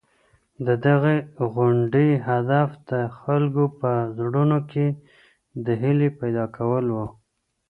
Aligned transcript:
د 0.65 0.67
دغي 0.85 1.17
غونډې 1.53 2.07
هدف 2.27 2.69
د 2.91 2.91
خلکو 3.19 3.63
په 3.79 3.91
زړونو 4.17 4.57
کي 4.71 4.87
د 5.65 5.67
هیلې 5.81 6.09
پیدا 6.19 6.45
کول 6.57 6.85
وو. 6.95 7.07